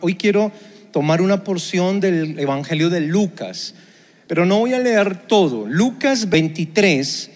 [0.00, 0.52] Hoy quiero
[0.92, 3.74] tomar una porción del Evangelio de Lucas,
[4.26, 5.66] pero no voy a leer todo.
[5.66, 7.30] Lucas 23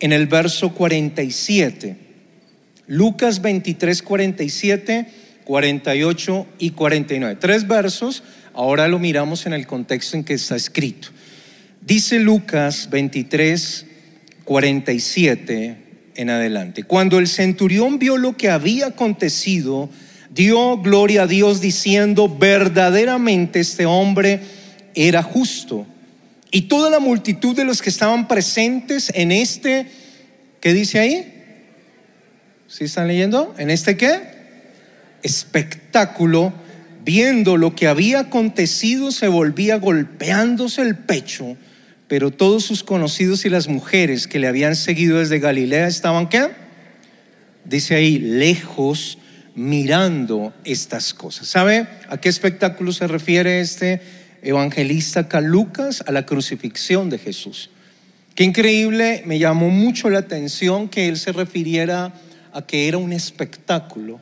[0.00, 1.96] en el verso 47.
[2.86, 5.08] Lucas 23, 47,
[5.44, 7.36] 48 y 49.
[7.40, 8.22] Tres versos,
[8.54, 11.08] ahora lo miramos en el contexto en que está escrito.
[11.80, 13.86] Dice Lucas 23,
[14.44, 15.76] 47
[16.14, 16.82] en adelante.
[16.82, 19.88] Cuando el centurión vio lo que había acontecido,
[20.38, 24.40] dio gloria a Dios diciendo, verdaderamente este hombre
[24.94, 25.84] era justo.
[26.52, 29.88] Y toda la multitud de los que estaban presentes en este,
[30.60, 31.34] ¿qué dice ahí?
[32.68, 33.52] ¿Sí están leyendo?
[33.58, 34.20] ¿En este qué?
[35.24, 36.52] Espectáculo,
[37.04, 41.56] viendo lo que había acontecido, se volvía golpeándose el pecho,
[42.06, 46.46] pero todos sus conocidos y las mujeres que le habían seguido desde Galilea estaban qué?
[47.64, 49.17] Dice ahí, lejos
[49.58, 51.48] mirando estas cosas.
[51.48, 54.00] ¿Sabe a qué espectáculo se refiere este
[54.42, 56.04] evangelista Lucas?
[56.06, 57.70] A la crucifixión de Jesús.
[58.36, 62.12] Qué increíble, me llamó mucho la atención que él se refiriera
[62.52, 64.20] a que era un espectáculo,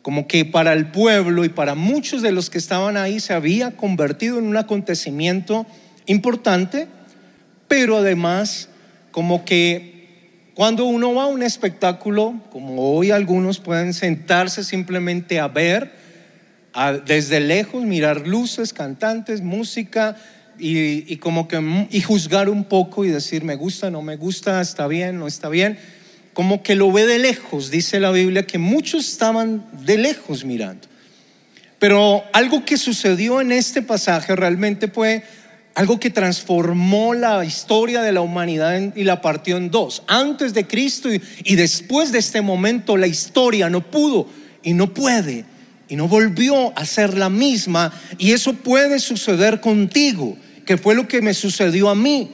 [0.00, 3.72] como que para el pueblo y para muchos de los que estaban ahí se había
[3.72, 5.66] convertido en un acontecimiento
[6.06, 6.86] importante,
[7.66, 8.68] pero además
[9.10, 9.97] como que
[10.58, 15.92] cuando uno va a un espectáculo, como hoy algunos pueden sentarse simplemente a ver,
[17.06, 20.16] desde lejos mirar luces, cantantes, música
[20.58, 24.88] y, como que y juzgar un poco y decir me gusta, no me gusta, está
[24.88, 25.78] bien, no está bien,
[26.32, 30.88] como que lo ve de lejos, dice la Biblia que muchos estaban de lejos mirando.
[31.78, 35.22] Pero algo que sucedió en este pasaje realmente fue
[35.78, 40.02] algo que transformó la historia de la humanidad y la partió en dos.
[40.08, 41.08] Antes de Cristo
[41.44, 44.26] y, después de este momento la historia no pudo
[44.64, 45.44] y no puede
[45.88, 51.06] y no volvió a ser la misma y eso puede suceder contigo, que fue lo
[51.06, 52.28] que me sucedió a mí.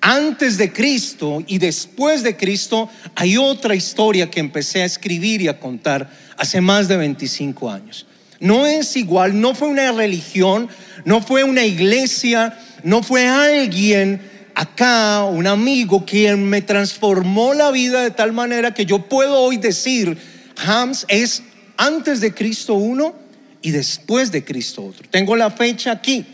[0.00, 5.46] Antes de Cristo y después de Cristo hay otra historia que empecé a escribir y
[5.46, 8.06] a contar hace más de 25 años.
[8.40, 10.68] No es igual, no fue una religión,
[11.04, 14.20] no fue una iglesia, no fue alguien
[14.54, 19.56] acá, un amigo, quien me transformó la vida de tal manera que yo puedo hoy
[19.56, 20.18] decir,
[20.64, 21.42] Hams es
[21.76, 23.14] antes de Cristo uno
[23.62, 25.08] y después de Cristo otro.
[25.10, 26.26] Tengo la fecha aquí,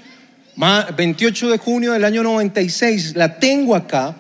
[0.97, 4.17] 28 de junio del año 96, la tengo acá,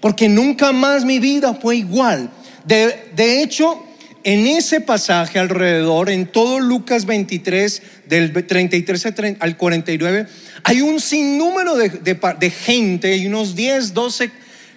[0.00, 2.30] porque nunca más mi vida fue igual.
[2.64, 3.82] De, de hecho,
[4.24, 9.06] en ese pasaje alrededor, en todo Lucas 23, del 33
[9.38, 10.26] al 49,
[10.68, 14.32] hay un sinnúmero de, gente y unos 10, 12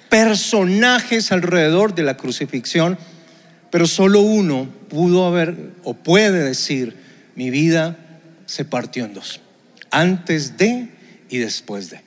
[0.07, 2.95] personajes alrededor de la crucifixión,
[3.71, 6.95] pero solo uno pudo haber o puede decir,
[7.33, 7.97] mi vida
[8.45, 9.41] se partió en dos,
[9.89, 10.89] antes de
[11.27, 12.01] y después de.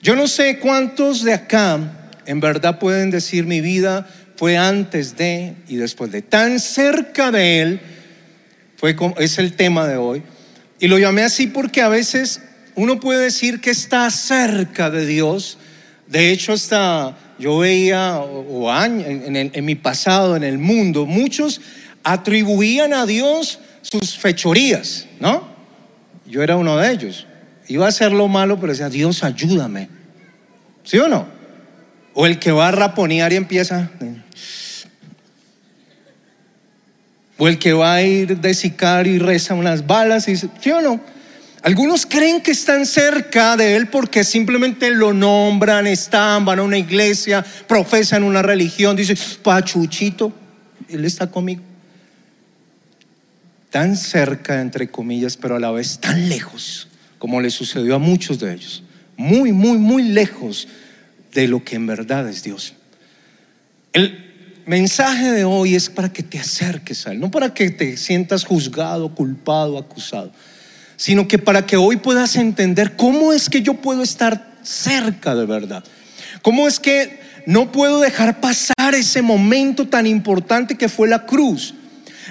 [0.00, 1.80] Yo no sé cuántos de acá
[2.24, 6.22] en verdad pueden decir mi vida fue antes de y después de.
[6.22, 7.80] Tan cerca de Él,
[8.76, 10.22] fue es el tema de hoy.
[10.78, 12.42] Y lo llamé así porque a veces
[12.74, 15.58] uno puede decir que está cerca de Dios.
[16.06, 21.60] De hecho, hasta yo veía o, en, mi pasado, en el mundo, muchos
[22.04, 25.48] atribuían a Dios sus fechorías, ¿no?
[26.26, 27.26] Yo era uno de ellos.
[27.68, 29.88] Iba a hacer lo malo, pero decía, Dios, ayúdame.
[30.84, 31.26] ¿Sí o no?
[32.14, 33.90] O el que va a raponear y empieza,
[37.38, 40.70] O el que va a ir de sicario y reza unas balas y dice, ¿sí
[40.70, 41.00] o no?
[41.62, 46.78] Algunos creen que están cerca de él porque simplemente lo nombran, están, van a una
[46.78, 50.32] iglesia, profesan una religión, dicen, Pachuchito,
[50.88, 51.62] él está conmigo.
[53.70, 58.40] Tan cerca, entre comillas, pero a la vez tan lejos, como le sucedió a muchos
[58.40, 58.82] de ellos.
[59.16, 60.66] Muy, muy, muy lejos
[61.32, 62.74] de lo que en verdad es Dios.
[63.92, 64.32] El,
[64.66, 68.44] mensaje de hoy es para que te acerques a Él, no para que te sientas
[68.44, 70.32] juzgado, culpado, acusado,
[71.02, 75.46] sino que para que hoy puedas entender cómo es que yo puedo estar cerca de
[75.46, 75.82] verdad.
[76.42, 81.74] ¿Cómo es que no puedo dejar pasar ese momento tan importante que fue la cruz?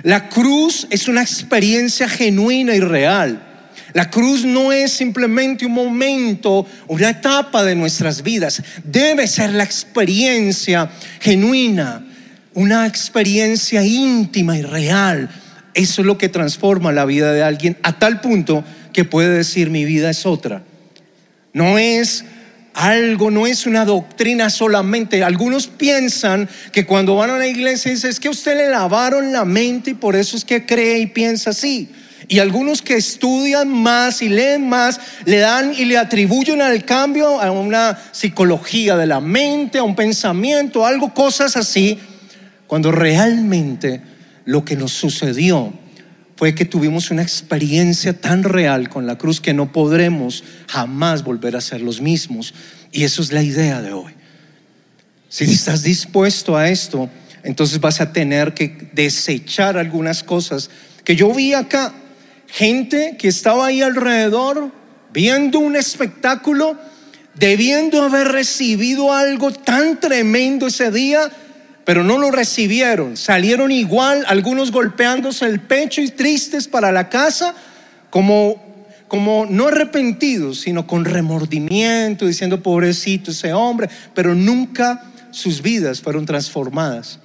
[0.03, 3.45] La cruz es una experiencia genuina y real.
[3.91, 8.63] La cruz no es simplemente un momento, una etapa de nuestras vidas.
[8.85, 12.05] Debe ser la experiencia genuina,
[12.53, 15.29] una experiencia íntima y real.
[15.73, 18.63] Eso es lo que transforma la vida de alguien a tal punto
[18.93, 20.63] que puede decir mi vida es otra.
[21.53, 22.25] No es
[22.73, 25.23] algo, no es una doctrina solamente.
[25.23, 29.91] Algunos piensan que cuando van a la iglesia es que usted le lavaron la mente
[29.91, 31.89] y por eso es que cree y piensa así.
[32.27, 37.41] Y algunos que estudian más y leen más, le dan y le atribuyen al cambio
[37.41, 41.99] a una psicología de la mente, a un pensamiento, algo, cosas así,
[42.67, 44.01] cuando realmente
[44.45, 45.73] lo que nos sucedió
[46.35, 51.55] fue que tuvimos una experiencia tan real con la cruz que no podremos jamás volver
[51.55, 52.55] a ser los mismos.
[52.91, 54.11] Y eso es la idea de hoy.
[55.29, 57.09] Si estás dispuesto a esto,
[57.43, 60.71] entonces vas a tener que desechar algunas cosas
[61.03, 61.93] que yo vi acá.
[62.47, 64.71] Gente que estaba ahí alrededor
[65.13, 66.75] viendo un espectáculo,
[67.35, 71.31] debiendo haber recibido algo tan tremendo ese día,
[71.85, 73.17] pero no lo recibieron.
[73.17, 77.55] Salieron igual, algunos golpeándose el pecho y tristes para la casa,
[78.09, 78.71] como
[79.11, 86.25] como no arrepentidos, sino con remordimiento, diciendo pobrecito ese hombre, pero nunca sus vidas fueron
[86.25, 87.19] transformadas.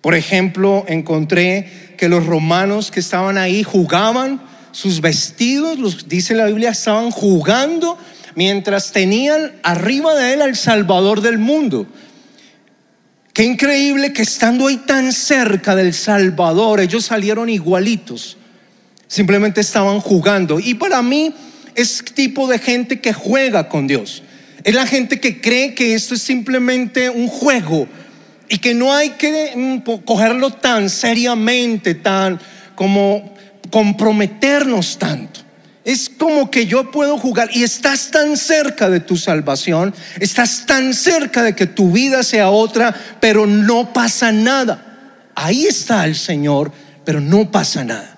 [0.00, 4.40] Por ejemplo, encontré que los romanos que estaban ahí jugaban
[4.70, 7.98] sus vestidos, los, dice la Biblia, estaban jugando
[8.36, 11.88] mientras tenían arriba de él al Salvador del mundo.
[13.34, 18.36] Qué increíble que estando ahí tan cerca del Salvador, ellos salieron igualitos.
[19.08, 20.60] Simplemente estaban jugando.
[20.60, 21.34] Y para mí
[21.74, 24.22] es tipo de gente que juega con Dios.
[24.62, 27.88] Es la gente que cree que esto es simplemente un juego
[28.48, 32.40] y que no hay que mm, cogerlo tan seriamente, tan
[32.76, 33.34] como
[33.68, 35.40] comprometernos tanto.
[35.84, 40.94] Es como que yo puedo jugar y estás tan cerca de tu salvación, estás tan
[40.94, 45.30] cerca de que tu vida sea otra, pero no pasa nada.
[45.34, 46.72] Ahí está el Señor,
[47.04, 48.16] pero no pasa nada.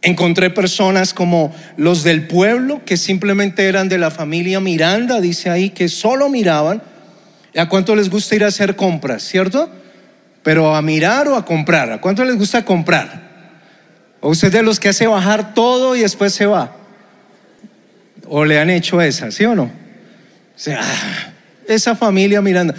[0.00, 5.70] Encontré personas como los del pueblo, que simplemente eran de la familia Miranda, dice ahí,
[5.70, 6.80] que solo miraban
[7.56, 9.70] ¿A cuánto les gusta ir a hacer compras, cierto?
[10.42, 11.90] Pero a mirar o a comprar.
[11.90, 13.25] ¿A cuánto les gusta comprar?
[14.26, 16.74] ¿O usted de los que hace bajar todo y después se va?
[18.26, 19.62] ¿O le han hecho esa, sí o no?
[19.62, 19.70] O
[20.56, 20.80] sea,
[21.68, 22.74] esa familia mirando.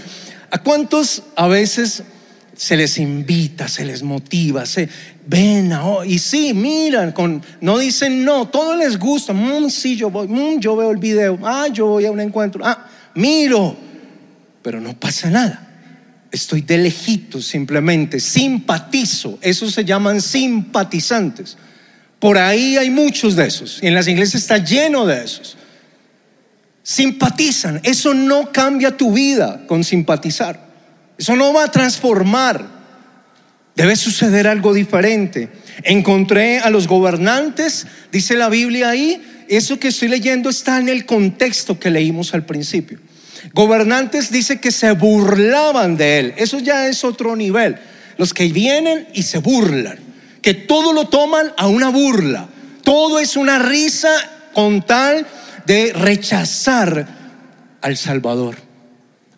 [0.52, 2.04] ¿A cuántos a veces
[2.54, 4.90] se les invita, se les motiva, se
[5.26, 5.72] ven
[6.06, 10.60] y sí, miran, con, no dicen no, todo les gusta, mm, sí, yo voy, mm,
[10.60, 13.74] yo veo el video, ah, yo voy a un encuentro, ah, miro,
[14.62, 15.67] pero no pasa nada.
[16.32, 19.40] Estoy de lejito simplemente, simpatizo.
[19.42, 21.58] Esos se llaman simpatizantes.
[22.20, 23.80] Por ahí hay muchos de esos.
[23.82, 25.58] Y en las iglesias está lleno de esos.
[26.84, 27.80] Simpatizan.
[27.84, 30.68] Eso no cambia tu vida con simpatizar.
[31.18, 32.66] Eso no va a transformar.
[33.76, 35.50] Debe suceder algo diferente.
[35.84, 41.06] Encontré a los gobernantes, dice la Biblia ahí, eso que estoy leyendo está en el
[41.06, 43.00] contexto que leímos al principio.
[43.54, 46.34] Gobernantes dice que se burlaban de él.
[46.38, 47.78] Eso ya es otro nivel.
[48.18, 50.00] Los que vienen y se burlan.
[50.42, 52.48] Que todo lo toman a una burla.
[52.84, 54.10] Todo es una risa
[54.54, 55.28] con tal
[55.66, 57.08] de rechazar
[57.82, 58.56] al Salvador.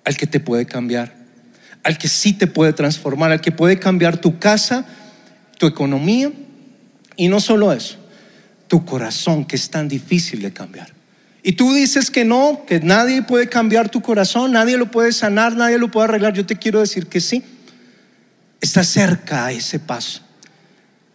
[0.05, 1.15] Al que te puede cambiar.
[1.83, 3.31] Al que sí te puede transformar.
[3.31, 4.85] Al que puede cambiar tu casa,
[5.57, 6.31] tu economía.
[7.15, 7.97] Y no solo eso.
[8.67, 10.98] Tu corazón que es tan difícil de cambiar.
[11.41, 15.55] Y tú dices que no, que nadie puede cambiar tu corazón, nadie lo puede sanar,
[15.55, 16.33] nadie lo puede arreglar.
[16.33, 17.43] Yo te quiero decir que sí.
[18.59, 20.21] Está cerca a ese paso.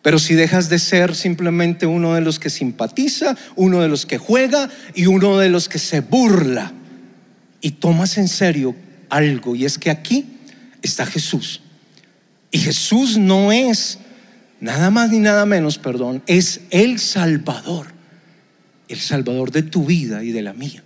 [0.01, 4.19] Pero si dejas de ser simplemente uno de los que simpatiza, uno de los que
[4.19, 6.73] juega y uno de los que se burla
[7.61, 8.75] y tomas en serio
[9.09, 10.27] algo, y es que aquí
[10.83, 11.63] está Jesús.
[12.51, 13.99] Y Jesús no es
[14.61, 17.94] nada más ni nada menos, perdón, es el Salvador
[18.95, 20.83] el Salvador de tu vida y de la mía.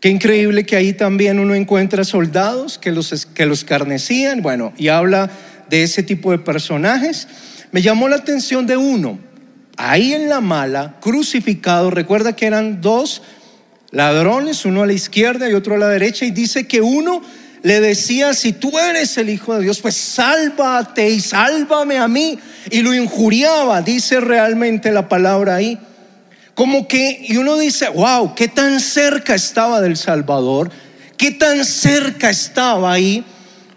[0.00, 4.88] Qué increíble que ahí también uno encuentra soldados que los, que los carnecían, bueno, y
[4.88, 5.30] habla
[5.68, 7.26] de ese tipo de personajes.
[7.72, 9.18] Me llamó la atención de uno,
[9.76, 13.22] ahí en la mala, crucificado, recuerda que eran dos
[13.90, 17.22] ladrones, uno a la izquierda y otro a la derecha, y dice que uno
[17.62, 22.38] le decía, si tú eres el Hijo de Dios, pues sálvate y sálvame a mí.
[22.70, 25.78] Y lo injuriaba, dice realmente la palabra ahí.
[26.58, 30.72] Como que, y uno dice, wow, qué tan cerca estaba del Salvador,
[31.16, 33.24] qué tan cerca estaba ahí,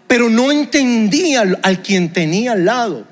[0.08, 3.06] pero no entendía al, quien tenía al lado.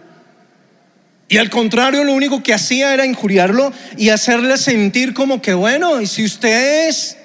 [1.29, 6.01] Y al contrario, lo único que hacía era injuriarlo y hacerle sentir como que, bueno,
[6.01, 7.17] y si usted es,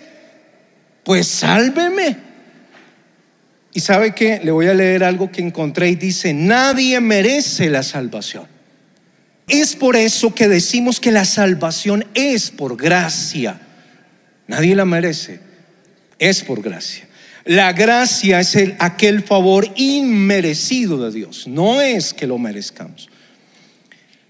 [1.04, 2.16] pues sálveme.
[3.74, 7.82] Y sabe que le voy a leer algo que encontré y dice, nadie merece la
[7.82, 8.55] salvación.
[9.48, 13.62] Es por eso que decimos que la salvación es por gracia.
[14.48, 15.40] Nadie la merece.
[16.18, 17.08] Es por gracia.
[17.46, 21.48] La gracia es el, aquel favor inmerecido de Dios.
[21.48, 23.10] No es que lo merezcamos.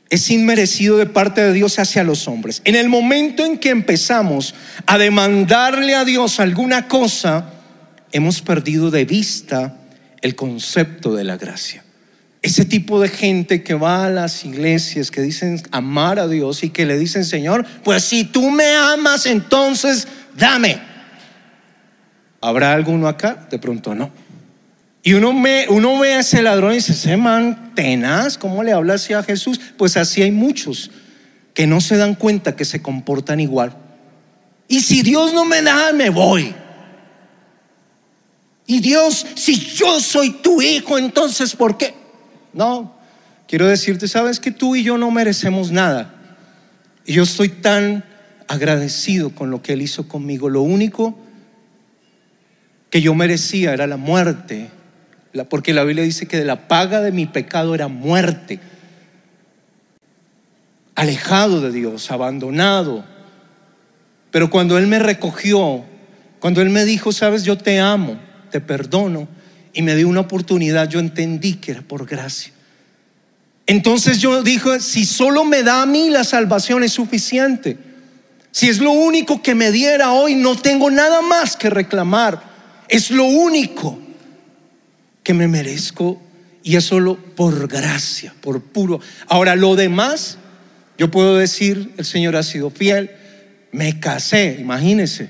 [0.09, 2.61] es inmerecido de parte de Dios hacia los hombres.
[2.65, 4.53] En el momento en que empezamos
[4.85, 7.53] a demandarle a Dios alguna cosa,
[8.11, 9.77] hemos perdido de vista
[10.21, 11.84] el concepto de la gracia.
[12.45, 16.69] Ese tipo de gente que va a las iglesias, que dicen amar a Dios y
[16.69, 20.79] que le dicen, Señor, pues si tú me amas, entonces dame.
[22.41, 23.47] ¿Habrá alguno acá?
[23.49, 24.11] De pronto no.
[25.01, 28.73] Y uno, me, uno ve a ese ladrón y dice, ese man tenaz, ¿cómo le
[28.73, 29.59] habla así a Jesús?
[29.75, 30.91] Pues así hay muchos
[31.55, 33.75] que no se dan cuenta que se comportan igual.
[34.67, 36.53] Y si Dios no me da, me voy.
[38.67, 42.04] Y Dios, si yo soy tu hijo, entonces ¿por qué?
[42.55, 42.95] No,
[43.47, 46.15] quiero decirte, sabes que tú y yo no merecemos nada.
[47.05, 48.03] Y yo estoy tan
[48.47, 50.49] agradecido con lo que Él hizo conmigo.
[50.49, 51.15] Lo único
[52.89, 54.71] que yo merecía era la muerte
[55.43, 58.59] porque la Biblia dice que de la paga de mi pecado era muerte,
[60.95, 63.03] alejado de Dios, abandonado.
[64.31, 65.83] Pero cuando Él me recogió,
[66.39, 68.17] cuando Él me dijo, sabes, yo te amo,
[68.49, 69.27] te perdono,
[69.75, 72.53] y me dio una oportunidad, yo entendí que era por gracia.
[73.67, 77.77] Entonces yo dije, si solo me da a mí la salvación es suficiente.
[78.51, 82.41] Si es lo único que me diera hoy, no tengo nada más que reclamar.
[82.87, 83.99] Es lo único
[85.23, 86.21] que me merezco
[86.63, 89.01] y es solo por gracia, por puro.
[89.27, 90.37] Ahora, lo demás,
[90.97, 93.11] yo puedo decir, el Señor ha sido fiel,
[93.73, 95.29] me casé, imagínese.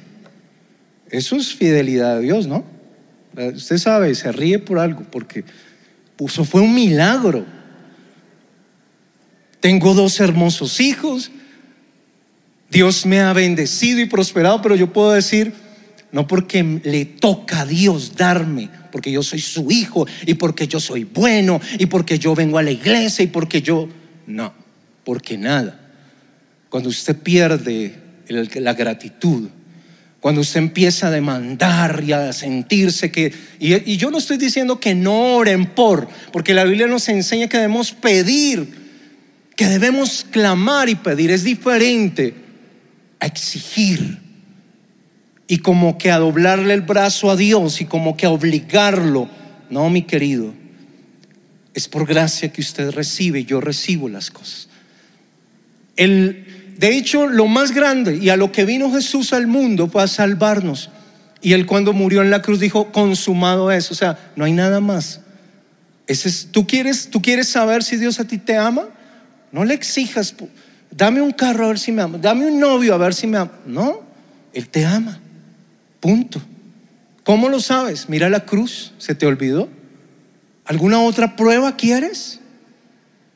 [1.10, 2.75] Eso es fidelidad a Dios, ¿no?
[3.38, 5.44] Usted sabe, se ríe por algo, porque
[6.18, 7.46] eso fue un milagro.
[9.60, 11.32] Tengo dos hermosos hijos,
[12.70, 15.54] Dios me ha bendecido y prosperado, pero yo puedo decir,
[16.12, 20.80] no porque le toca a Dios darme, porque yo soy su hijo y porque yo
[20.80, 23.90] soy bueno y porque yo vengo a la iglesia y porque yo...
[24.28, 24.54] No,
[25.04, 25.80] porque nada.
[26.70, 27.96] Cuando usted pierde
[28.28, 29.50] la gratitud,
[30.26, 33.32] cuando usted empieza a demandar y a sentirse que...
[33.60, 37.58] Y, yo no estoy diciendo que no oren por, porque la Biblia nos enseña que
[37.58, 38.74] debemos pedir,
[39.56, 41.30] que debemos clamar y pedir.
[41.30, 42.34] Es diferente
[43.20, 44.18] a exigir
[45.48, 49.30] y como que a doblarle el brazo a Dios y como que a obligarlo.
[49.70, 50.56] No, mi querido,
[51.76, 54.70] es por gracia que usted recibe, yo recibo las cosas.
[55.96, 56.45] El,
[56.78, 60.08] de hecho, lo más grande y a lo que vino Jesús al mundo fue a
[60.08, 60.90] salvarnos.
[61.42, 63.92] Y él cuando murió en la cruz dijo, consumado es.
[63.92, 65.22] O sea, no hay nada más.
[66.08, 68.90] Ese es, ¿tú, quieres, ¿Tú quieres saber si Dios a ti te ama?
[69.52, 70.36] No le exijas,
[70.92, 73.38] dame un carro a ver si me ama, dame un novio a ver si me
[73.38, 73.52] ama.
[73.66, 74.02] No,
[74.54, 75.20] Él te ama.
[76.00, 76.42] Punto.
[77.24, 78.10] ¿Cómo lo sabes?
[78.10, 79.70] Mira la cruz, ¿se te olvidó?
[80.66, 82.40] ¿Alguna otra prueba quieres?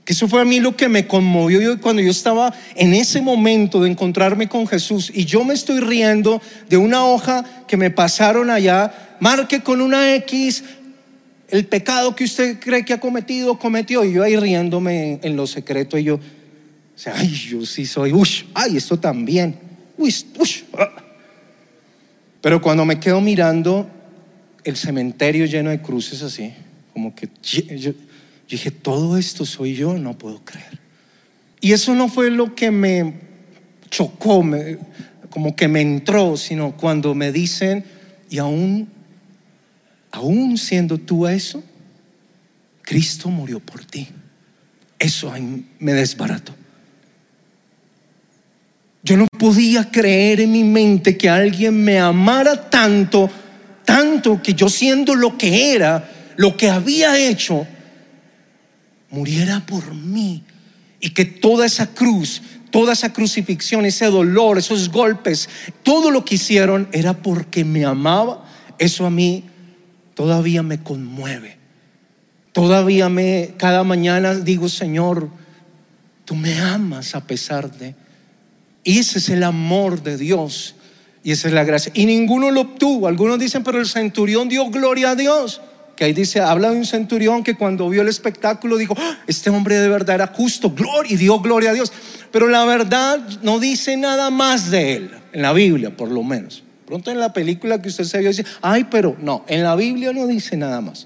[0.09, 3.91] Eso fue a mí lo que me conmovió cuando yo estaba en ese momento de
[3.91, 8.91] encontrarme con Jesús y yo me estoy riendo de una hoja que me pasaron allá,
[9.19, 10.63] marque con una X
[11.49, 15.45] el pecado que usted cree que ha cometido, cometió, y yo ahí riéndome en, lo
[15.45, 16.19] secreto y yo, o
[16.95, 19.59] sea, ay, yo sí soy, uy, ay, esto también,
[19.95, 20.89] uy, uy, ah.
[22.41, 23.87] Pero cuando me quedo mirando
[24.63, 26.51] el cementerio lleno de cruces así,
[26.93, 27.91] como que yo,
[28.49, 30.79] dije, todo esto soy yo, no puedo creer.
[31.61, 33.13] Y eso no fue lo que me
[33.89, 34.43] chocó,
[35.29, 37.83] como que me entró, sino cuando me dicen,
[38.29, 38.89] y aún,
[40.11, 41.63] aún siendo tú eso,
[42.81, 44.07] Cristo murió por ti.
[44.97, 45.31] Eso
[45.79, 46.53] me desbarató.
[49.03, 53.29] Yo no podía creer en mi mente que alguien me amara tanto,
[53.85, 57.65] tanto que yo siendo lo que era, lo que había hecho,
[59.11, 60.43] muriera por mí.
[60.99, 65.49] Y que toda esa cruz, toda esa crucifixión, ese dolor, esos golpes,
[65.83, 68.45] todo lo que hicieron era porque me amaba.
[68.77, 69.45] Eso a mí
[70.13, 71.57] todavía me conmueve.
[72.51, 75.29] Todavía me, cada mañana digo, Señor,
[76.25, 77.95] tú me amas a pesar de...
[78.83, 80.75] Y ese es el amor de Dios.
[81.23, 81.91] Y esa es la gracia.
[81.95, 83.07] Y ninguno lo obtuvo.
[83.07, 85.61] Algunos dicen, pero el centurión dio gloria a Dios.
[85.99, 89.49] Que ahí dice, habla de un centurión que cuando vio el espectáculo dijo, ah, este
[89.49, 91.91] hombre de verdad era justo, gloria, y dio gloria a Dios.
[92.31, 96.63] Pero la verdad no dice nada más de él, en la Biblia por lo menos.
[96.85, 100.13] Pronto en la película que usted se vio dice, ay, pero no, en la Biblia
[100.13, 101.05] no dice nada más.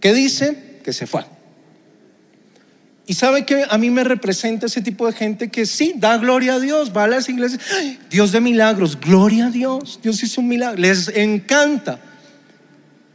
[0.00, 0.80] ¿Qué dice?
[0.82, 1.24] Que se fue.
[3.06, 6.54] Y sabe que a mí me representa ese tipo de gente que sí, da gloria
[6.54, 7.62] a Dios, va a las iglesias,
[8.10, 12.00] Dios de milagros, gloria a Dios, Dios hizo un milagro, les encanta.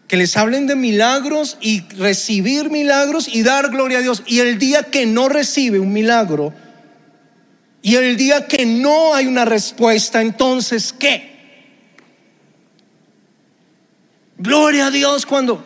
[0.08, 4.24] Que les hablen de milagros y recibir milagros y dar gloria a Dios.
[4.26, 6.54] Y el día que no recibe un milagro
[7.82, 11.36] y el día que no hay una respuesta, entonces ¿qué?
[14.38, 15.64] Gloria a Dios cuando,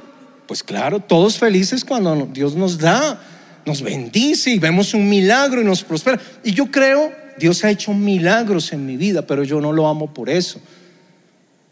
[0.48, 3.22] pues claro, todos felices cuando Dios nos da,
[3.66, 6.20] nos bendice y vemos un milagro y nos prospera.
[6.44, 10.14] Y yo creo, Dios ha hecho milagros en mi vida, pero yo no lo amo
[10.14, 10.60] por eso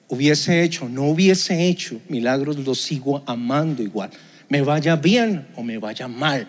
[0.09, 4.09] hubiese hecho, no hubiese hecho milagros, lo sigo amando igual.
[4.49, 6.47] Me vaya bien o me vaya mal,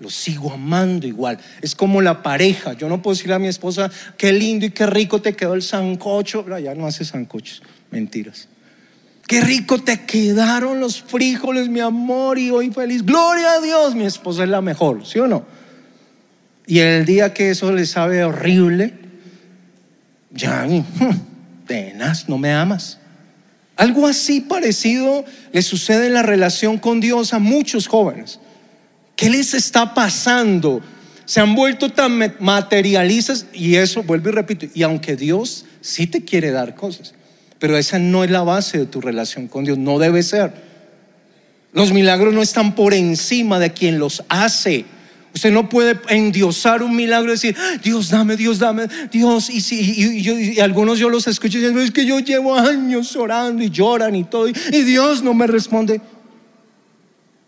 [0.00, 1.38] lo sigo amando igual.
[1.60, 2.72] Es como la pareja.
[2.72, 5.62] Yo no puedo decirle a mi esposa, qué lindo y qué rico te quedó el
[5.62, 6.44] sancocho.
[6.58, 8.48] Ya no hace sancochos, mentiras.
[9.28, 13.04] Qué rico te quedaron los frijoles, mi amor, y hoy feliz.
[13.04, 15.44] Gloria a Dios, mi esposa es la mejor, ¿sí o no?
[16.66, 18.94] Y el día que eso le sabe horrible,
[20.30, 20.66] ya,
[21.66, 22.98] tenaz, no me amas.
[23.76, 28.38] Algo así parecido le sucede en la relación con Dios a muchos jóvenes.
[29.16, 30.80] ¿Qué les está pasando?
[31.24, 36.24] Se han vuelto tan materialistas y eso, vuelvo y repito, y aunque Dios sí te
[36.24, 37.14] quiere dar cosas,
[37.58, 40.52] pero esa no es la base de tu relación con Dios, no debe ser.
[41.72, 44.84] Los milagros no están por encima de quien los hace.
[45.34, 49.48] Usted no puede endiosar un milagro y decir, Dios dame, Dios dame, Dios.
[49.48, 54.14] Y, si, algunos yo los escucho diciendo, es que yo llevo años orando y lloran
[54.14, 56.00] y todo, y, Dios no me responde.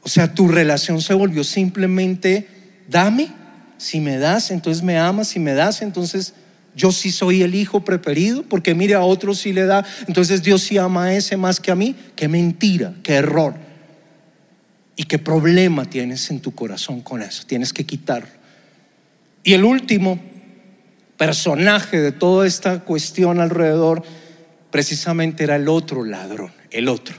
[0.03, 2.49] O sea, tu relación se volvió simplemente,
[2.89, 3.29] dame,
[3.77, 6.35] si me das, entonces me amas, si me das, entonces
[6.75, 10.63] yo sí soy el hijo preferido, porque mire a otros sí le da, entonces Dios
[10.63, 11.95] sí ama a ese más que a mí.
[12.17, 13.55] Qué mentira, qué error.
[14.97, 17.45] ¿Y qué problema tienes en tu corazón con eso?
[17.47, 18.29] Tienes que quitarlo.
[19.43, 20.21] Y el último
[21.17, 24.03] personaje de toda esta cuestión alrededor
[24.71, 27.17] precisamente era el otro ladrón, el otro.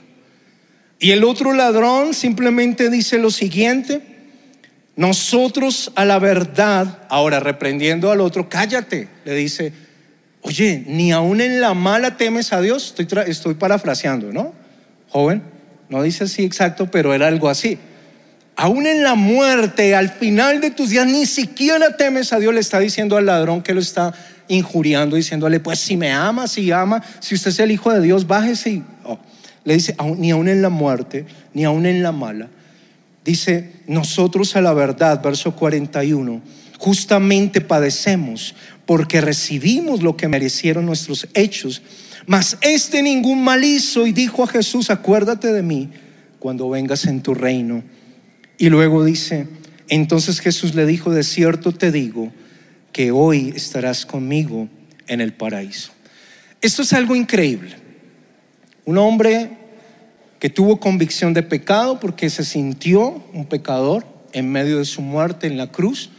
[1.00, 4.02] Y el otro ladrón simplemente dice lo siguiente,
[4.96, 9.74] nosotros a la verdad, ahora reprendiendo al otro, cállate, le dice,
[10.42, 14.54] oye, ni aún en la mala temes a Dios, estoy, estoy parafraseando, ¿no?
[15.10, 15.44] Joven,
[15.90, 17.78] no dice así exacto, pero era algo así.
[18.56, 22.62] Aún en la muerte, al final de tus días, ni siquiera temes a Dios, le
[22.62, 24.14] está diciendo al ladrón que lo está
[24.48, 28.28] injuriando, diciéndole, pues si me ama, si ama, si usted es el Hijo de Dios,
[28.28, 28.84] bájese y...
[29.66, 32.50] Le dice, ni aún en la muerte, ni aún en la mala.
[33.26, 36.40] Dice, nosotros a la verdad, verso 41,
[36.78, 38.54] justamente padecemos
[38.86, 41.82] porque recibimos lo que merecieron nuestros hechos
[42.28, 45.90] mas este ningún mal hizo y dijo a Jesús, acuérdate de mí
[46.40, 47.84] cuando vengas en tu reino.
[48.58, 49.48] Y luego dice,
[49.90, 52.32] entonces Jesús le dijo, de cierto te digo
[52.92, 54.70] que hoy estarás conmigo
[55.08, 55.92] en el paraíso.
[56.62, 57.76] Esto es algo increíble.
[58.86, 59.52] Un hombre
[60.40, 65.48] que tuvo convicción de pecado porque se sintió un pecador en medio de su muerte
[65.48, 66.10] en la cruz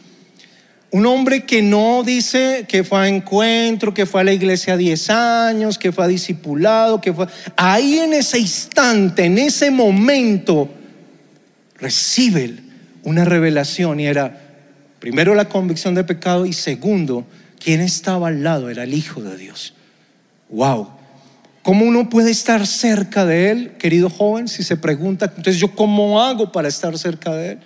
[0.90, 5.10] un hombre que no dice que fue a encuentro, que fue a la iglesia 10
[5.10, 7.26] años, que fue a discipulado, que fue...
[7.56, 10.70] Ahí en ese instante, en ese momento,
[11.78, 12.54] recibe
[13.02, 14.40] una revelación y era,
[15.00, 17.26] primero, la convicción de pecado y segundo,
[17.58, 19.74] quien estaba al lado era el Hijo de Dios.
[20.50, 20.90] ¡Wow!
[21.62, 24.46] ¿Cómo uno puede estar cerca de Él, querido joven?
[24.46, 27.58] Si se pregunta, entonces yo cómo hago para estar cerca de Él.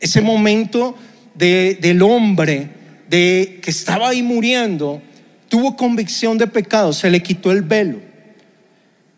[0.00, 0.96] Ese momento
[1.34, 2.68] del hombre
[3.08, 5.00] de, que estaba ahí muriendo
[5.48, 8.00] tuvo convicción de pecado, se le quitó el velo.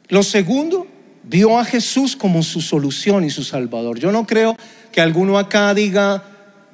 [0.08, 0.86] Lo segundo,
[1.24, 3.98] vio a Jesús como su solución y su salvador.
[3.98, 4.56] Yo no creo
[4.92, 6.22] que alguno acá diga,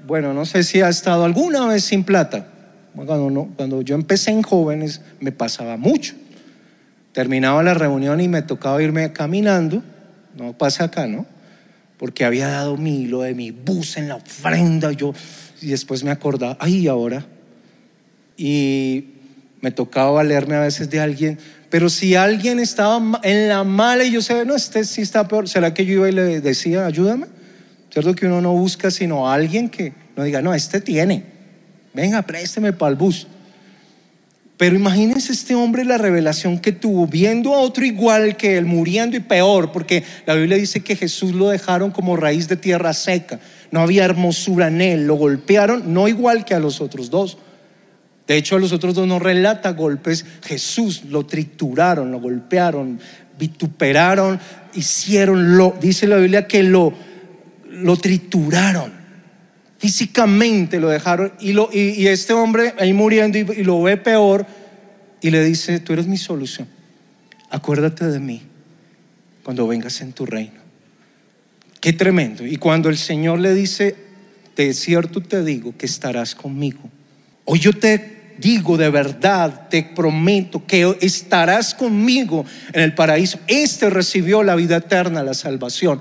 [0.07, 2.49] bueno, no sé si ha estado alguna vez sin plata.
[2.95, 6.15] Cuando, cuando yo empecé en jóvenes me pasaba mucho.
[7.13, 9.83] Terminaba la reunión y me tocaba irme caminando.
[10.37, 11.27] No pasa acá, ¿no?
[11.99, 14.93] Porque había dado mi hilo de mi bus en la ofrenda.
[14.93, 15.15] Yo,
[15.61, 17.27] y después me acordaba, ay, ahora.
[18.37, 19.07] Y
[19.61, 21.39] me tocaba valerme a veces de alguien,
[21.71, 25.49] pero si alguien estaba en la mala y yo sé, no, este sí está peor,
[25.49, 27.27] ¿será que yo iba y le decía, ayúdame?
[27.91, 31.25] ¿Cierto que uno no busca sino a alguien que no diga, no, este tiene,
[31.95, 33.27] venga, présteme para el bus?
[34.57, 39.17] Pero imagínense este hombre la revelación que tuvo, viendo a otro igual que él, muriendo
[39.17, 43.39] y peor, porque la Biblia dice que Jesús lo dejaron como raíz de tierra seca,
[43.71, 47.37] no había hermosura en él, lo golpearon, no igual que a los otros dos.
[48.27, 52.99] De hecho, a los otros dos no relata golpes, Jesús lo trituraron, lo golpearon,
[53.39, 54.41] vituperaron,
[54.75, 56.95] hicieron lo, dice la Biblia que lo,
[57.69, 58.96] lo trituraron
[59.79, 64.47] físicamente lo dejaron y, lo, y, este hombre ahí muriendo y, y, lo ve peor
[65.21, 66.69] y le dice, tú eres mi solución,
[67.51, 68.43] acuérdate de mí
[69.43, 70.67] cuando vengas en tu reino.
[71.81, 72.45] Qué tremendo.
[72.45, 73.95] Y cuando el Señor le dice,
[74.57, 76.81] de cierto te digo que estarás conmigo.
[77.45, 83.39] Hoy yo te digo de verdad, te prometo que estarás conmigo en el paraíso.
[83.47, 86.01] Este recibió la vida eterna, la salvación.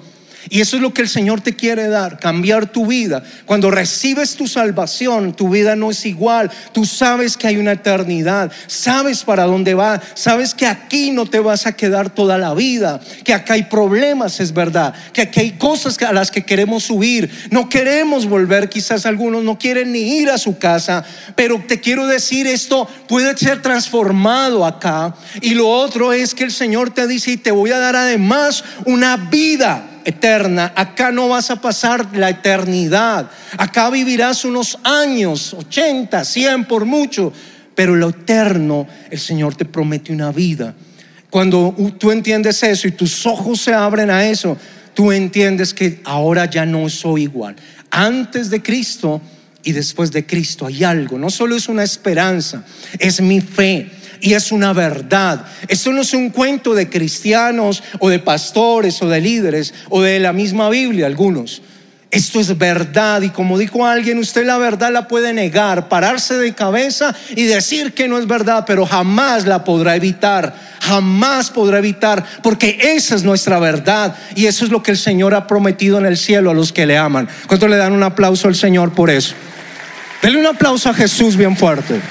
[0.49, 3.23] Y eso es lo que el Señor te quiere dar, cambiar tu vida.
[3.45, 6.51] Cuando recibes tu salvación, tu vida no es igual.
[6.71, 11.39] Tú sabes que hay una eternidad, sabes para dónde va, sabes que aquí no te
[11.39, 15.51] vas a quedar toda la vida, que acá hay problemas, es verdad, que aquí hay
[15.53, 17.29] cosas a las que queremos huir.
[17.49, 21.03] No queremos volver, quizás algunos no quieren ni ir a su casa,
[21.35, 25.15] pero te quiero decir, esto puede ser transformado acá.
[25.41, 28.63] Y lo otro es que el Señor te dice, y te voy a dar además
[28.85, 30.71] una vida eterna.
[30.75, 33.29] Acá no vas a pasar la eternidad.
[33.57, 37.33] Acá vivirás unos años, 80, 100 por mucho.
[37.73, 40.73] Pero lo eterno, el Señor te promete una vida.
[41.29, 44.57] Cuando tú entiendes eso y tus ojos se abren a eso,
[44.93, 47.55] tú entiendes que ahora ya no soy igual.
[47.91, 49.21] Antes de Cristo
[49.61, 51.17] y después de Cristo hay algo.
[51.17, 52.63] No solo es una esperanza,
[52.99, 53.91] es mi fe
[54.25, 55.45] y es una verdad.
[55.67, 60.19] Esto no es un cuento de cristianos o de pastores o de líderes o de
[60.19, 61.61] la misma Biblia, algunos.
[62.09, 66.55] Esto es verdad y como dijo alguien, usted la verdad la puede negar, pararse de
[66.55, 72.25] cabeza y decir que no es verdad, pero jamás la podrá evitar, jamás podrá evitar,
[72.41, 76.07] porque esa es nuestra verdad y eso es lo que el Señor ha prometido en
[76.07, 77.29] el cielo a los que le aman.
[77.45, 79.35] ¿Cuánto le dan un aplauso al Señor por eso?
[80.23, 82.01] Denle un aplauso a Jesús bien fuerte.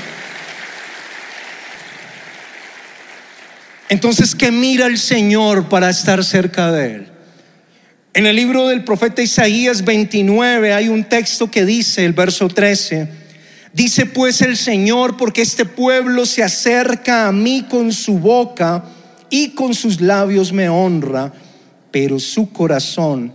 [3.89, 7.07] Entonces, ¿qué mira el Señor para estar cerca de Él?
[8.15, 13.09] En el libro del profeta Isaías 29 hay un texto que dice, el verso 13,
[13.73, 18.85] dice pues el Señor, porque este pueblo se acerca a mí con su boca
[19.31, 21.33] y con sus labios me honra,
[21.91, 23.33] pero su corazón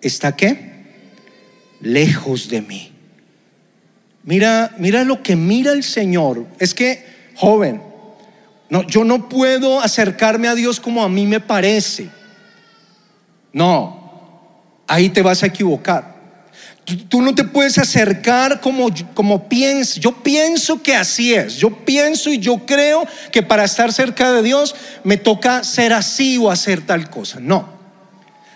[0.00, 0.72] está qué?
[1.80, 2.92] Lejos de mí.
[4.24, 6.46] Mira, mira lo que mira el Señor.
[6.58, 7.04] Es que,
[7.34, 7.82] joven,
[8.68, 12.08] no, yo no puedo acercarme a Dios como a mí me parece.
[13.52, 14.04] No,
[14.86, 16.14] ahí te vas a equivocar.
[17.08, 19.96] Tú, no te puedes acercar como, como piensas.
[19.96, 21.56] Yo pienso que así es.
[21.56, 26.36] Yo pienso y yo creo que para estar cerca de Dios me toca ser así
[26.36, 27.40] o hacer tal cosa.
[27.40, 27.68] No.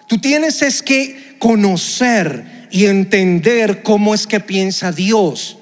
[0.06, 5.56] Tú tienes es que conocer y entender cómo es que piensa Dios.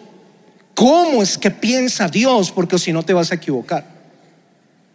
[0.74, 2.50] ¿Cómo es que piensa Dios?
[2.50, 3.95] Porque si no te vas a equivocar.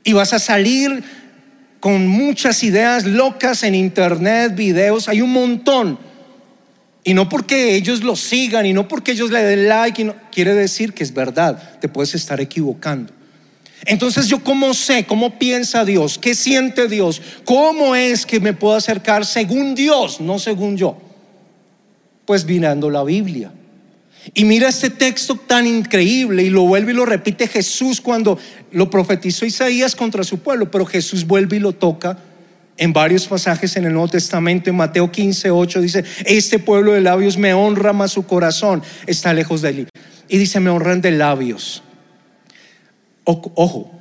[0.03, 1.03] Y vas a salir
[1.79, 5.99] con muchas ideas locas en internet, videos, hay un montón.
[7.03, 10.53] Y no porque ellos lo sigan y no porque ellos le den like, no, quiere
[10.53, 13.11] decir que es verdad, te puedes estar equivocando.
[13.85, 18.75] Entonces yo cómo sé, cómo piensa Dios, qué siente Dios, cómo es que me puedo
[18.75, 20.97] acercar según Dios, no según yo.
[22.25, 23.51] Pues mirando la Biblia.
[24.33, 28.37] Y mira este texto tan increíble y lo vuelve y lo repite Jesús cuando
[28.71, 32.17] lo profetizó Isaías contra su pueblo, pero Jesús vuelve y lo toca
[32.77, 37.01] en varios pasajes en el Nuevo Testamento, en Mateo 15, 8 dice, este pueblo de
[37.01, 39.89] labios me honra, más su corazón está lejos de él.
[40.27, 41.83] Y dice, me honran de labios.
[43.23, 43.91] Ojo,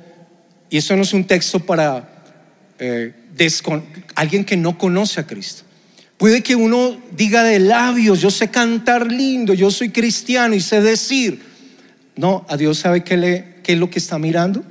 [0.69, 2.23] y eso no es un texto para
[2.79, 3.13] eh,
[4.15, 5.63] alguien que no conoce a Cristo.
[6.21, 10.79] Puede que uno diga de labios, yo sé cantar lindo, yo soy cristiano y sé
[10.79, 11.41] decir.
[12.15, 14.63] No, a Dios sabe qué, le, es lo que está mirando.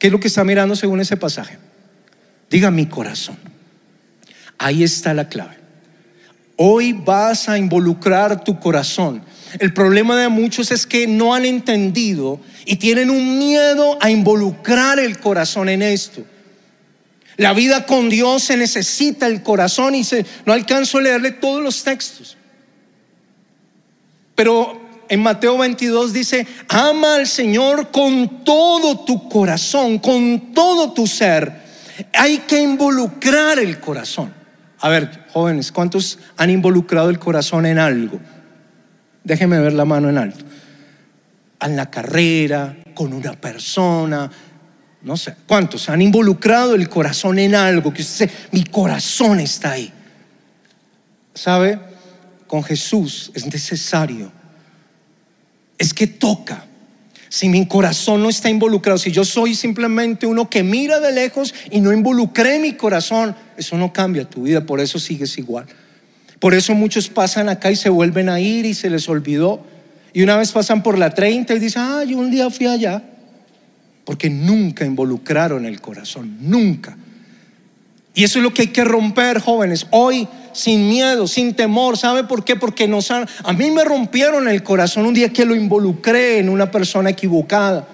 [0.00, 1.56] ¿Qué es lo que está mirando según ese pasaje?
[2.50, 3.36] Diga mi corazón.
[4.58, 5.56] Ahí está la clave.
[6.56, 9.22] Hoy vas a involucrar tu corazón.
[9.60, 14.98] El problema de muchos es que no han entendido y tienen un miedo a involucrar
[14.98, 16.24] el corazón en esto.
[17.36, 21.62] La vida con Dios se necesita el corazón y se, no alcanzo a leerle todos
[21.62, 22.36] los textos.
[24.34, 31.06] Pero en Mateo 22 dice, ama al Señor con todo tu corazón, con todo tu
[31.06, 31.64] ser.
[32.14, 34.32] Hay que involucrar el corazón.
[34.80, 38.20] A ver, jóvenes, ¿cuántos han involucrado el corazón en algo?
[39.24, 40.44] Déjenme ver la mano en alto.
[41.60, 44.30] En la carrera, con una persona,
[45.02, 49.72] no sé, ¿cuántos han involucrado el corazón en algo que usted dice, mi corazón está
[49.72, 49.92] ahí?
[51.34, 51.78] ¿Sabe?
[52.46, 54.32] Con Jesús es necesario.
[55.78, 56.64] Es que toca.
[57.28, 61.54] Si mi corazón no está involucrado, si yo soy simplemente uno que mira de lejos
[61.70, 65.66] y no involucré mi corazón, eso no cambia tu vida, por eso sigues igual.
[66.40, 69.60] Por eso muchos pasan acá y se vuelven a ir y se les olvidó.
[70.12, 73.02] Y una vez pasan por la 30 y dicen, ah, yo un día fui allá
[74.06, 76.96] porque nunca involucraron el corazón, nunca.
[78.14, 79.88] Y eso es lo que hay que romper, jóvenes.
[79.90, 81.98] Hoy, sin miedo, sin temor.
[81.98, 82.54] ¿Sabe por qué?
[82.54, 86.48] Porque nos han, a mí me rompieron el corazón un día que lo involucré en
[86.48, 87.88] una persona equivocada.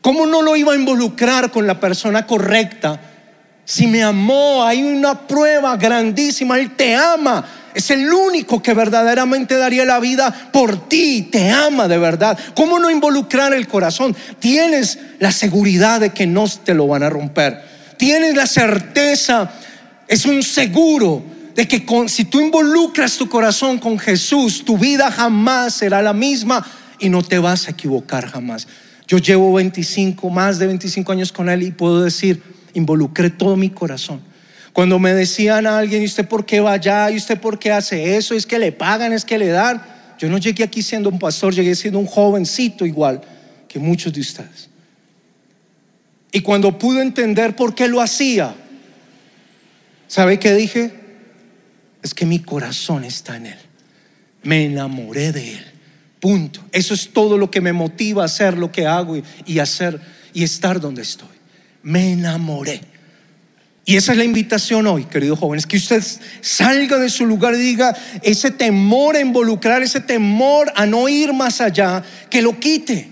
[0.00, 3.00] ¿Cómo no lo iba a involucrar con la persona correcta?
[3.64, 6.58] Si me amó, hay una prueba grandísima.
[6.58, 7.46] Él te ama.
[7.74, 11.28] Es el único que verdaderamente daría la vida por ti.
[11.30, 12.38] Te ama de verdad.
[12.54, 14.14] ¿Cómo no involucrar el corazón?
[14.38, 17.62] Tienes la seguridad de que no te lo van a romper.
[17.96, 19.50] Tienes la certeza,
[20.08, 21.22] es un seguro
[21.54, 26.66] de que si tú involucras tu corazón con Jesús, tu vida jamás será la misma
[26.98, 28.66] y no te vas a equivocar jamás.
[29.06, 32.42] Yo llevo 25, más de 25 años con Él y puedo decir,
[32.74, 34.20] involucré todo mi corazón.
[34.72, 37.10] Cuando me decían a alguien, ¿y usted por qué va allá?
[37.10, 38.34] ¿Y usted por qué hace eso?
[38.34, 39.12] ¿Es que le pagan?
[39.12, 39.82] ¿Es que le dan?
[40.18, 43.20] Yo no llegué aquí siendo un pastor, llegué siendo un jovencito igual
[43.68, 44.70] que muchos de ustedes.
[46.30, 48.54] Y cuando pude entender por qué lo hacía,
[50.08, 50.90] ¿sabe qué dije?
[52.02, 53.58] Es que mi corazón está en Él.
[54.42, 55.64] Me enamoré de Él.
[56.20, 56.64] Punto.
[56.72, 60.00] Eso es todo lo que me motiva a hacer lo que hago y, hacer
[60.32, 61.28] y estar donde estoy.
[61.82, 62.80] Me enamoré.
[63.84, 66.02] Y esa es la invitación hoy, queridos jóvenes, que usted
[66.40, 71.32] salga de su lugar y diga ese temor a involucrar, ese temor a no ir
[71.32, 73.08] más allá, que lo quite.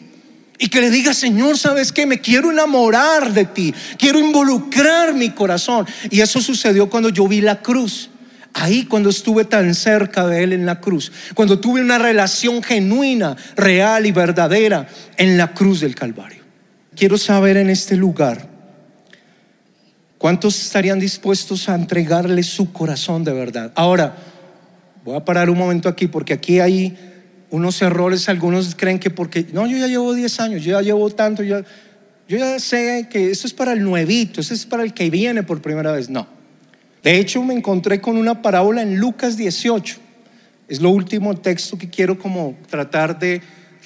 [0.58, 2.06] Y que le diga, Señor, ¿sabes qué?
[2.06, 5.86] Me quiero enamorar de ti, quiero involucrar mi corazón.
[6.10, 8.10] Y eso sucedió cuando yo vi la cruz.
[8.52, 13.36] Ahí cuando estuve tan cerca de Él en la cruz, cuando tuve una relación genuina,
[13.56, 16.42] real y verdadera en la cruz del Calvario.
[16.96, 18.48] Quiero saber en este lugar,
[20.20, 23.72] ¿cuántos estarían dispuestos a entregarle su corazón de verdad?
[23.74, 24.14] Ahora,
[25.02, 26.94] voy a parar un momento aquí porque aquí hay
[27.48, 31.08] unos errores, algunos creen que porque, no, yo ya llevo 10 años, yo ya llevo
[31.08, 31.60] tanto, yo,
[32.28, 35.42] yo ya sé que eso es para el nuevito, eso es para el que viene
[35.42, 36.10] por primera vez.
[36.10, 36.28] No.
[37.02, 39.96] De hecho, me encontré con una parábola en Lucas 18.
[40.68, 43.40] Es lo último texto que quiero como tratar de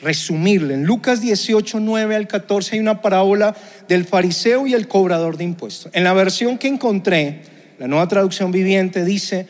[0.05, 0.75] resumirle.
[0.75, 3.57] En Lucas 18, 9 al 14 hay una parábola
[3.89, 5.91] del fariseo y el cobrador de impuestos.
[5.95, 7.43] En la versión que encontré,
[7.79, 9.49] la nueva traducción viviente dice,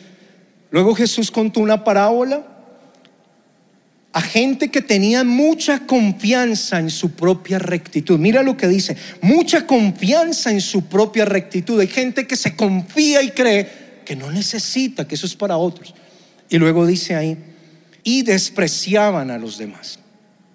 [0.71, 2.47] luego Jesús contó una parábola
[4.13, 8.17] a gente que tenía mucha confianza en su propia rectitud.
[8.17, 11.81] Mira lo que dice, mucha confianza en su propia rectitud.
[11.81, 13.69] Hay gente que se confía y cree
[14.05, 15.97] que no necesita, que eso es para otros.
[16.49, 17.37] Y luego dice ahí,
[18.05, 19.99] y despreciaban a los demás.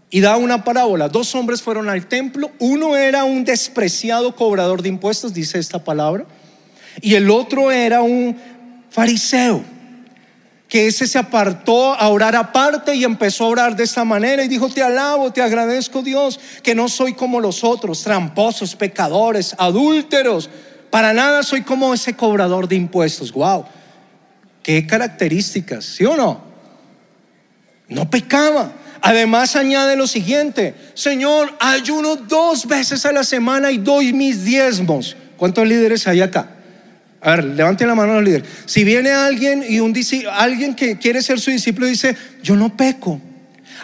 [0.10, 4.90] Y da una parábola, dos hombres fueron al templo, uno era un despreciado cobrador de
[4.90, 6.26] impuestos, dice esta palabra,
[7.02, 8.36] y el otro era un
[8.90, 9.64] fariseo
[10.70, 14.48] que ese se apartó a orar aparte y empezó a orar de esta manera y
[14.48, 20.48] dijo, te alabo, te agradezco Dios, que no soy como los otros, tramposos, pecadores, adúlteros,
[20.92, 23.32] para nada soy como ese cobrador de impuestos.
[23.32, 23.66] Wow,
[24.62, 26.40] qué características, ¿sí o no?
[27.88, 28.72] No pecaba.
[29.02, 35.16] Además añade lo siguiente, Señor, ayuno dos veces a la semana y doy mis diezmos.
[35.38, 36.50] ¿Cuántos líderes hay acá?
[37.22, 38.48] A ver, levanten la mano los líderes.
[38.66, 39.94] Si viene alguien y un
[40.32, 43.22] alguien que quiere ser su discípulo dice, yo no peco.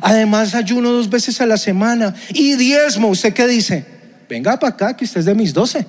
[0.01, 3.09] Además ayuno dos veces a la semana y diezmo.
[3.09, 3.85] ¿Usted qué dice?
[4.29, 5.85] Venga para acá que usted es de mis doce.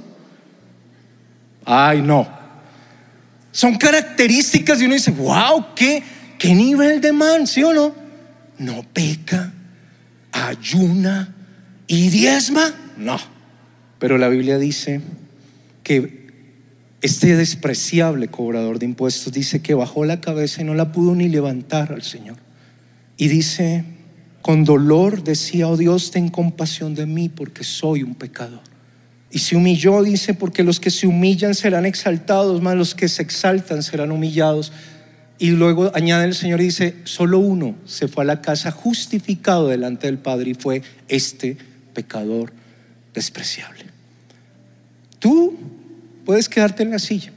[1.65, 2.29] Ay, no.
[3.51, 6.03] Son características y uno dice, wow, ¿qué,
[6.39, 8.06] qué nivel de man, ¿sí o no?
[8.59, 9.53] No peca,
[10.33, 11.35] ayuna
[11.87, 12.75] y diezma.
[12.97, 13.19] No.
[13.99, 15.01] Pero la Biblia dice
[15.83, 16.27] que
[17.03, 21.29] este despreciable cobrador de impuestos dice que bajó la cabeza y no la pudo ni
[21.29, 22.37] levantar al Señor.
[23.17, 23.85] Y dice,
[24.43, 28.61] con dolor decía, oh Dios, ten compasión de mí porque soy un pecador.
[29.31, 33.23] Y se humilló, dice, porque los que se humillan serán exaltados, más los que se
[33.23, 34.73] exaltan serán humillados.
[35.39, 39.69] Y luego añade el Señor y dice, solo uno se fue a la casa justificado
[39.69, 41.59] delante del Padre y fue este
[41.93, 42.53] pecador
[43.13, 43.85] despreciable.
[45.19, 45.57] Tú
[46.25, 47.33] puedes quedarte en la silla.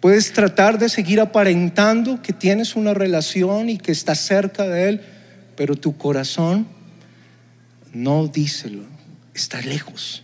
[0.00, 5.00] Puedes tratar de seguir aparentando que tienes una relación y que estás cerca de Él,
[5.56, 6.66] pero tu corazón
[7.92, 8.84] no díselo,
[9.34, 10.22] está lejos.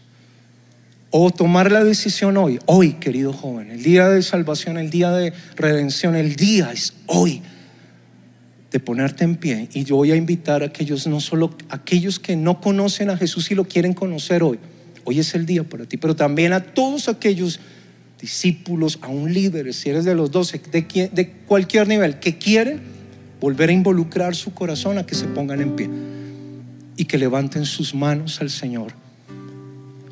[1.19, 5.33] O tomar la decisión hoy, hoy querido joven, el día de salvación, el día de
[5.57, 7.41] redención, el día es hoy
[8.71, 9.71] de ponerte en pie.
[9.73, 13.51] Y yo voy a invitar a aquellos, no solo aquellos que no conocen a Jesús
[13.51, 14.59] y lo quieren conocer hoy,
[15.05, 17.61] hoy es el día para ti, pero también a todos aquellos
[18.21, 22.83] discípulos, a un líder, si eres de los doce, de, de cualquier nivel, que quieren
[23.41, 25.89] volver a involucrar su corazón a que se pongan en pie
[26.99, 29.06] y que levanten sus manos al Señor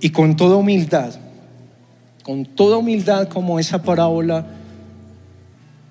[0.05, 1.15] y con toda humildad
[2.25, 4.47] con toda humildad como esa parábola,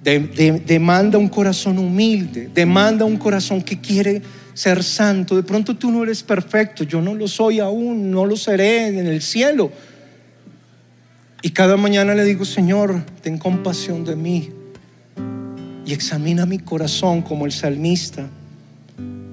[0.04, 4.20] demanda un corazón humilde, demanda un corazón que quiere
[4.56, 5.36] ser santo.
[5.36, 9.06] De pronto tú no eres perfecto, yo no lo soy aún, no lo seré en
[9.06, 9.72] el cielo.
[11.44, 14.50] Y cada mañana le digo, Señor, ten compasión de mí
[15.86, 18.28] y examina mi corazón como el salmista.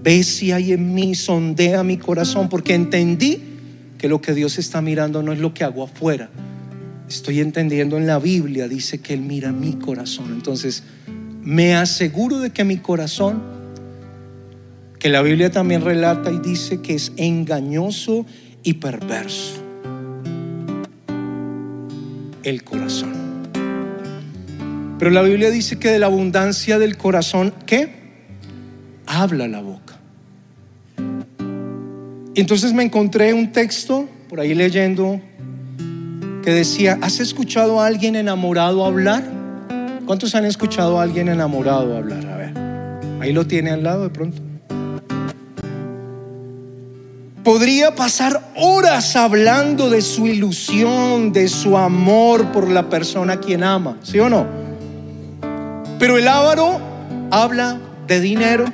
[0.03, 3.50] Ve si hay en mí, sondea mi corazón, porque entendí
[4.01, 6.31] que lo que Dios está mirando no es lo que hago afuera.
[7.07, 10.33] Estoy entendiendo en la Biblia, dice que Él mira mi corazón.
[10.33, 10.85] Entonces,
[11.43, 13.43] me aseguro de que mi corazón,
[14.99, 18.25] que la Biblia también relata y dice que es engañoso
[18.63, 19.63] y perverso.
[22.43, 23.13] El corazón.
[24.99, 27.91] Pero la Biblia dice que de la abundancia del corazón, ¿qué?
[29.05, 29.90] Habla la boca.
[32.41, 35.21] Entonces me encontré un texto por ahí leyendo
[36.43, 39.23] que decía, ¿has escuchado a alguien enamorado hablar?
[40.07, 42.27] ¿Cuántos han escuchado a alguien enamorado hablar?
[42.27, 42.55] A ver,
[43.21, 44.41] ahí lo tiene al lado de pronto.
[47.45, 53.63] Podría pasar horas hablando de su ilusión, de su amor por la persona a quien
[53.63, 54.47] ama, ¿sí o no?
[55.99, 56.81] Pero el avaro
[57.31, 58.65] habla de dinero,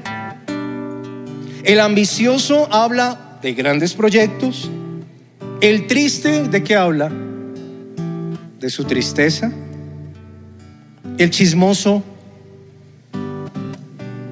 [1.64, 4.68] el ambicioso habla de grandes proyectos.
[5.60, 7.12] El triste, ¿de qué habla?
[8.58, 9.52] De su tristeza.
[11.16, 12.02] El chismoso,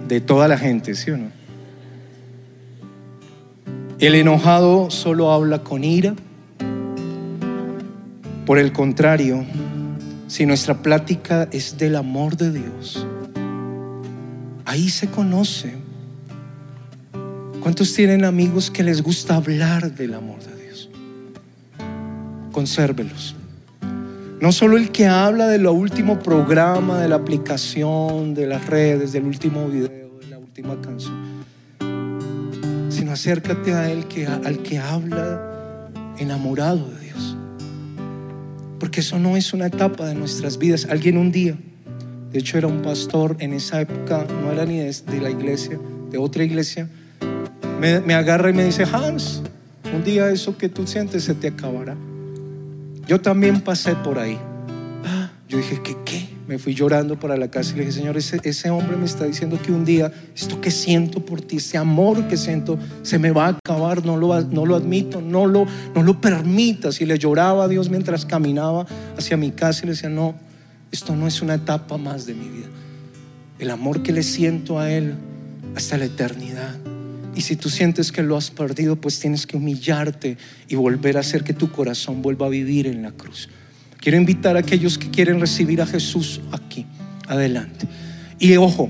[0.08, 1.28] de toda la gente, ¿sí o no?
[4.00, 6.16] El enojado solo habla con ira.
[8.44, 9.44] Por el contrario,
[10.26, 13.06] si nuestra plática es del amor de Dios,
[14.64, 15.83] ahí se conoce
[17.64, 20.90] ¿Cuántos tienen amigos que les gusta hablar del amor de Dios?
[22.52, 23.36] Consérvelos.
[24.38, 29.24] No solo el que habla de último programa, de la aplicación, de las redes, del
[29.24, 31.16] último video, de la última canción,
[32.90, 37.34] sino acércate a él que, al que habla enamorado de Dios.
[38.78, 40.86] Porque eso no es una etapa de nuestras vidas.
[40.90, 41.56] Alguien un día,
[42.30, 46.18] de hecho era un pastor en esa época, no era ni de la iglesia, de
[46.18, 46.90] otra iglesia,
[47.80, 49.42] me, agarra y me dice, Hans,
[49.94, 51.96] un día eso que tú sientes se te acabará.
[53.06, 54.38] Yo también pasé por ahí.
[55.48, 56.28] Yo dije, ¿qué qué?
[56.48, 59.24] Me fui llorando para la casa y le dije, Señor, ese, ese hombre me está
[59.24, 63.30] diciendo que un día esto que siento por ti, ese amor que siento, se me
[63.30, 67.00] va a acabar, no lo, no lo admito, no lo, no lo permitas.
[67.00, 70.34] Y le lloraba a Dios mientras caminaba hacia mi casa y le decía, no,
[70.90, 72.68] esto no es una etapa más de mi vida.
[73.58, 75.14] El amor que le siento a Él
[75.76, 76.74] hasta la eternidad
[77.34, 80.36] y si tú sientes que lo has perdido, pues tienes que humillarte
[80.68, 83.48] y volver a hacer que tu corazón vuelva a vivir en la cruz.
[83.98, 86.86] Quiero invitar a aquellos que quieren recibir a Jesús aquí,
[87.26, 87.86] adelante.
[88.38, 88.88] Y ojo,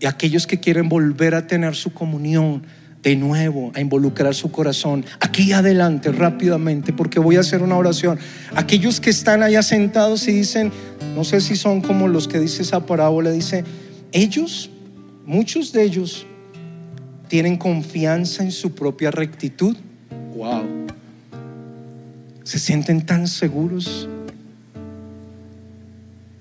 [0.00, 2.62] y aquellos que quieren volver a tener su comunión
[3.02, 8.18] de nuevo, a involucrar su corazón, aquí adelante rápidamente, porque voy a hacer una oración.
[8.54, 10.72] Aquellos que están allá sentados y dicen,
[11.14, 13.64] no sé si son como los que dice esa parábola, dice,
[14.12, 14.70] ellos,
[15.26, 16.26] muchos de ellos,
[17.28, 19.76] tienen confianza en su propia rectitud.
[20.34, 20.64] Wow.
[22.42, 24.08] Se sienten tan seguros.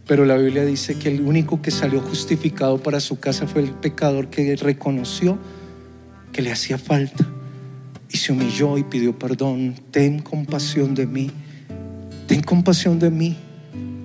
[0.08, 3.72] Pero la Biblia dice que el único que salió justificado para su casa fue el
[3.72, 5.38] pecador que reconoció
[6.32, 7.26] que le hacía falta
[8.10, 9.76] y se humilló y pidió perdón.
[9.91, 11.32] Ten compasión de mí.
[12.28, 13.38] Ten compasión de mí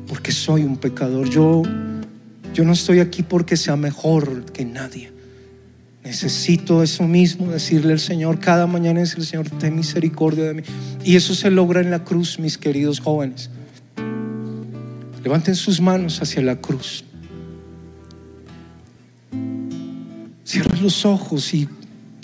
[0.06, 1.28] porque soy un pecador.
[1.28, 1.62] Yo
[2.54, 5.12] yo no estoy aquí porque sea mejor que nadie.
[6.04, 10.62] Necesito eso mismo, decirle al Señor cada mañana, decirle, Señor, ten misericordia de mí.
[11.04, 13.50] Y eso se logra en la cruz, mis queridos jóvenes.
[15.22, 17.04] Levanten sus manos hacia la cruz.
[20.44, 21.68] Cierra los ojos y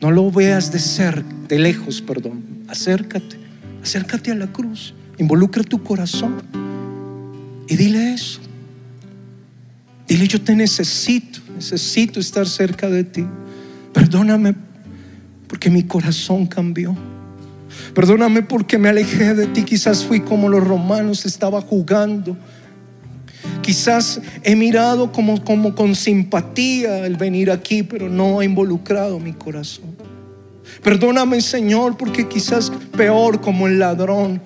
[0.01, 2.43] no lo veas de cerca, de lejos, perdón.
[2.69, 3.37] Acércate,
[3.83, 4.95] acércate a la cruz.
[5.19, 6.43] Involucra tu corazón
[7.69, 8.41] y dile eso.
[10.07, 13.27] Dile, yo te necesito, necesito estar cerca de ti.
[13.95, 14.55] Perdóname
[15.47, 16.95] porque mi corazón cambió.
[17.95, 19.63] Perdóname porque me alejé de ti.
[19.63, 22.37] Quizás fui como los romanos, estaba jugando.
[23.63, 29.33] Quizás he mirado como, como con simpatía el venir aquí, pero no ha involucrado mi
[29.33, 29.95] corazón.
[30.83, 34.43] Perdóname, Señor, porque quizás peor como el ladrón,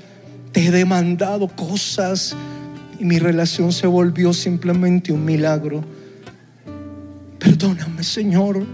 [0.52, 2.36] te he demandado cosas
[2.98, 5.82] y mi relación se volvió simplemente un milagro.
[7.38, 8.66] Perdóname, Señor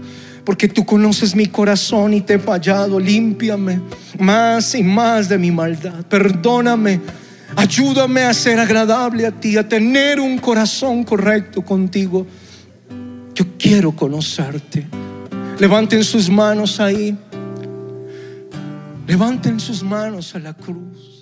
[0.45, 2.99] porque tú conoces mi corazón y te he fallado.
[2.99, 3.81] Límpiame
[4.19, 6.05] más y más de mi maldad.
[6.05, 7.01] Perdóname
[7.55, 12.27] Ayúdame a ser agradable a ti, a tener un corazón correcto contigo.
[13.33, 14.87] Yo quiero conocerte.
[15.57, 17.17] Levanten sus manos ahí.
[19.07, 21.14] Levanten sus manos a la cruz.